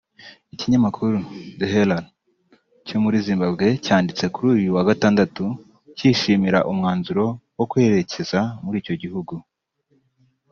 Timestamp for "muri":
3.03-3.17, 8.63-8.77